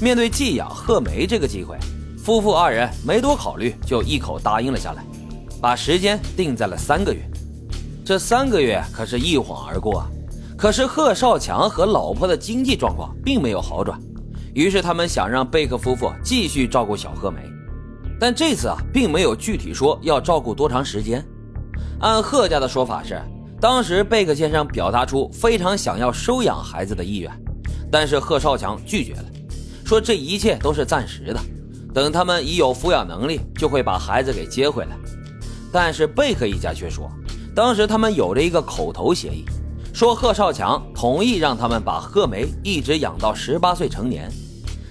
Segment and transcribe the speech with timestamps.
[0.00, 1.76] 面对寄养贺梅这个机会，
[2.16, 5.04] 夫妇二人没多考虑，就一口答应了下来，
[5.60, 7.20] 把时间定在了三个月。
[8.02, 10.08] 这三个月可是一晃而过啊！
[10.56, 14.00] 可是贺少强和老婆的经济状况并没有好转，
[14.54, 17.40] 于是他们想让贝克夫妇继续照顾小贺梅，
[18.18, 21.22] 但这次啊，并没有具体说要照顾多长时间。
[22.00, 23.20] 按贺家的说法是，
[23.60, 27.30] 当时贝克先生表达出非常想要收养孩子的意愿，
[27.92, 29.24] 但是贺少强拒绝了，
[29.90, 31.40] 说这一切都是暂时的，
[31.92, 34.90] 等他们已有抚养能力，就会把孩子给接回来。
[35.72, 37.10] 但是贝克一家却说，
[37.56, 39.44] 当时他们有着一个口头协议，
[39.92, 44.30] 说贺少强同意让他们把贺梅一直养到十八岁成年，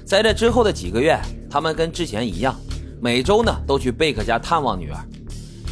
[0.05, 1.17] 在这之后的几个月，
[1.49, 2.53] 他们跟之前一样，
[3.01, 4.97] 每周呢都去贝克家探望女儿。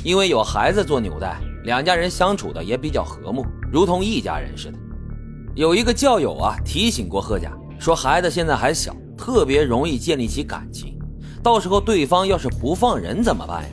[0.06, 4.78] 因为有孩子做纽带，两家人相处的也比较和睦，如同一家人似的。
[5.54, 8.96] 有一个教友啊提醒过贺家，说孩子现在还小，
[9.28, 10.98] 特别容易建立起感情，
[11.44, 13.70] 到时候对方要是不放人怎么办呀？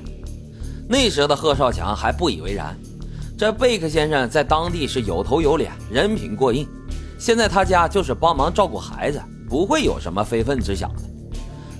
[0.88, 2.76] 那时的贺少强还不以为然，
[3.38, 6.66] 这贝克先生在当地是有头有脸，人品过硬，
[7.20, 11.02] 现在他家就是帮忙照顾孩子，不会有什么非分之想的。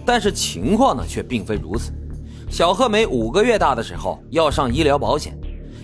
[0.07, 1.93] 但是情况呢却并非如此。
[2.49, 5.37] 小贺梅五个月大的时候要上医疗保险，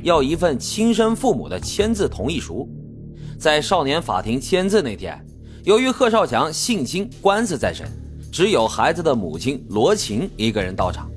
[0.05, 2.69] 要一份亲生父母的签字同意书。
[3.37, 5.21] 在少年法庭签字那天，
[5.65, 7.87] 由于贺少强性侵官司在身，
[8.33, 11.11] 只有孩子的母亲罗琴一个人到场。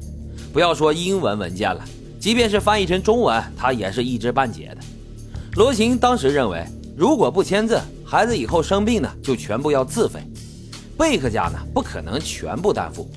[0.51, 1.81] 不要说英文文件了，
[2.19, 4.77] 即便是翻译成中文，他也是一知半解的。
[5.55, 6.65] 罗琴当时认为，
[6.97, 10.19] 如果不签字，孩子以后生病呢就全部要自费，
[10.97, 13.09] 贝克家呢不可能全部担负。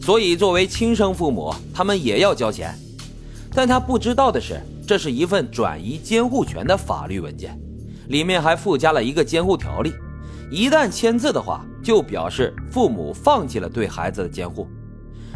[0.00, 2.72] 所以，作为亲生父母，他们也要交钱。
[3.52, 7.58] 但他不知道的是，这是一份转移监护权的法律文件，
[8.08, 9.92] 里面还附加了一个监护条例。
[10.50, 14.66] 一旦签字的话，就表示父母放弃了对孩子的监护。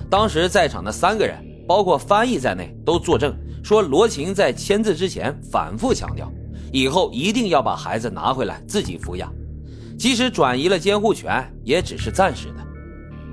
[0.08, 6.31] 当时在场的三个人，包括翻译在内，都作证说，罗琴在签字之前反复强调，
[6.72, 9.32] 以后一定要把孩子拿回来自己抚养，
[9.98, 12.66] 即使转移了监护权，也只是暂时的。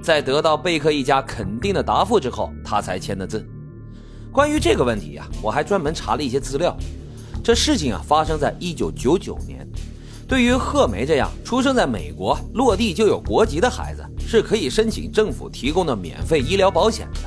[0.02, 3.46] 在得到贝克一家肯定的答复之后，他才签的字。
[4.32, 6.78] 关于这个问题呀，我还专门查了一些资料。
[7.44, 9.68] 这事情啊，发生在一九九九年。
[10.30, 17.22] 对于贺梅这样出生在美国、落地就有国籍的孩子，是可以申请政府提供的免费医疗保险的，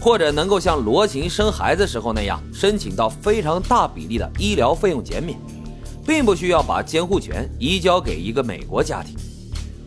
[0.00, 5.38] 或者能够像罗琴生孩子时候那样，申请到非常大比例的医疗费用减免，
[6.04, 9.14] 并不需要把监护权移交给一个美国家庭。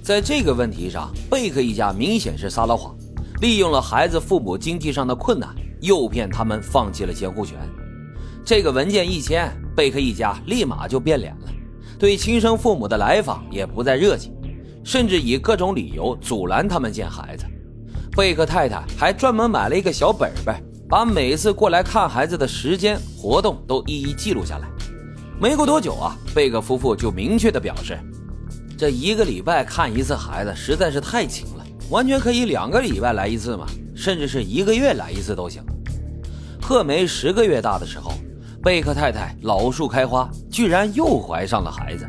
[0.02, 2.96] 在这个问题上，贝克一家明显是撒了谎，
[3.41, 7.59] 利用了孩子父母经济上的困难，诱骗他们放弃了监护权。
[8.46, 11.52] 这个文件一签，贝克一家立马就变脸了，
[12.00, 14.31] 对亲生父母的来访也不再热情，
[14.84, 17.46] 甚至以各种理由阻拦他们见孩子。
[18.16, 20.56] 贝克太太还专门买了一个小本本，
[20.88, 24.68] 把每次过来看孩子的时间、活动都一一记录下来。
[25.40, 27.97] 没过多久啊，贝克夫妇就明确地表示。
[28.78, 33.66] 这一个礼拜看一次孩子实在是太勤了，完全可以两个礼拜来一次嘛，
[33.96, 35.64] 甚至是一个月来一次都行。
[36.62, 38.12] 贺梅十个月大的时候，
[38.63, 42.06] 贝克太太老树开花，居然又怀上了孩子。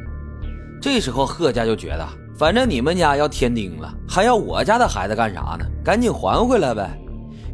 [0.81, 5.67] 这时候贺家就觉得，反正你们家要添丁了，还要我家的孩子干啥呢？
[5.85, 6.91] 赶紧还回来呗。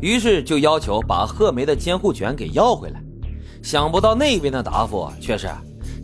[0.01, 3.03] 于是就要求把贺梅的监护权给要回来。
[3.63, 5.49] 想不到那边的答复却是：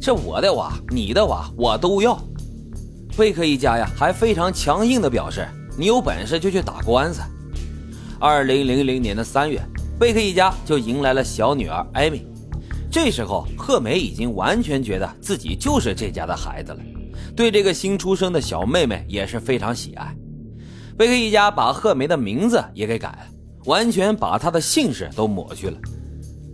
[0.01, 2.19] 这我的娃，你的娃，我都要。
[3.17, 5.47] 贝克一家呀，还非常强硬地表示
[5.77, 7.21] ：“你有本事就去打官司。”
[8.19, 9.61] 二零零零年的三月，
[9.99, 12.27] 贝克一家就迎来了小女儿艾米。
[12.91, 16.81] 这时候，贺梅已经完全觉得自己就是这家的孩子了，
[17.37, 20.13] 对这个新出生的小妹妹也是非常喜爱。
[20.99, 23.19] 贝克一家把贺梅的名字也给改了，
[23.67, 25.79] 完全把她的姓氏都抹去了。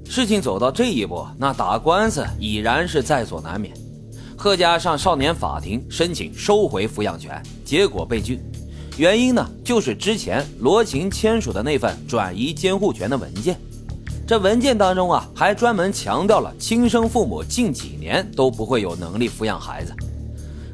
[0.05, 3.75] 事情走到这一步，那打官司已然是在所难免。
[4.37, 8.39] 贺家上少年法庭申请收回抚养权，结果被拒。
[8.99, 13.59] 原因呢，就是之前罗琴签署的那份转移监护权的文件。
[14.27, 19.95] 这文件当中啊，还专门强调了亲生父母近几年都不会有能力抚养孩子。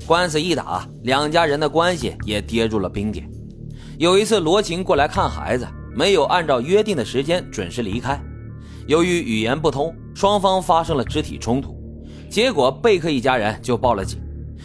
[0.06, 3.28] 官司一打，两家人的关系也跌入了冰点。
[3.98, 8.18] 有一次，罗琴过来看孩子，没有按照约定的时间准时离开。
[8.86, 11.76] 由于语言不通，双方发生了肢体冲突。
[12.30, 14.18] 结果贝克一家人就报了警，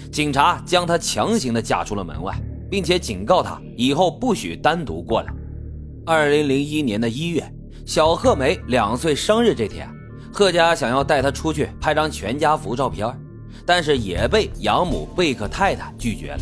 [0.10, 2.34] 警察将他强行的架出了门外，
[2.72, 5.34] 并且警告他以后不许单独过来。
[6.06, 7.44] 二零零一年的一月，
[7.88, 9.90] 小贺梅两岁生日这天，
[10.34, 13.10] 贺家想要带她出去拍张全家福照片，
[13.66, 16.40] 但是也被养母贝克太太拒绝了。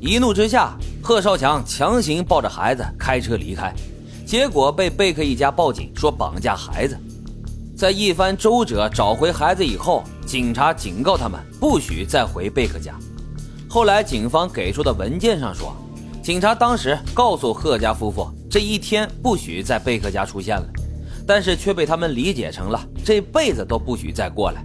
[0.00, 3.72] 一怒之下，贺少强强行抱着孩子开车离开，
[4.26, 6.98] 结果被贝克一家报警说绑架孩子。
[7.76, 12.92] 在一番周折找回孩子以后，警察警告他们不许再回贝克家。
[13.70, 15.76] 后来警方给出的文件上说，
[16.24, 20.68] 警察当时告诉贺家夫妇这一天不许在贝克家出现了，
[21.26, 24.62] 但是却被他们理解成了这辈子都不许再过来。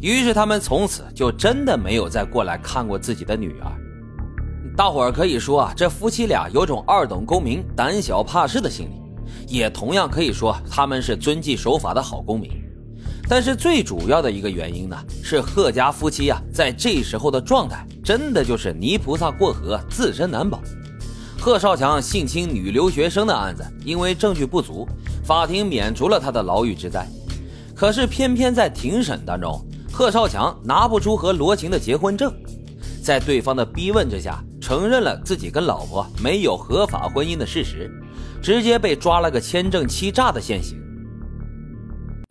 [0.00, 3.70] 于是他们从此就真的没有再过来看过自己的女儿。
[4.74, 8.94] 大伙儿可以说啊，这夫妻俩有种二等公民胆小怕事的心理，
[9.46, 12.50] 也同样可以说他们是遵纪守法的好公民。
[13.28, 20.62] 但是最主要的一个原因呢，是贺家夫妻呀，在这时候的状态真的就是泥菩萨过河，自身难保。
[21.40, 24.86] 贺少强性侵女留学生的案子，因为证据不足，
[25.24, 27.06] 法庭免除了他的牢狱之灾。
[27.74, 32.34] 可是偏偏在庭审当中，贺少强拿不出和罗晴的结婚证，
[33.02, 34.42] 在对方的逼问之下。
[34.60, 37.90] 承认了自己跟老婆没有合法婚姻的事实，
[38.42, 40.78] 直接被抓了个签证欺诈的现行。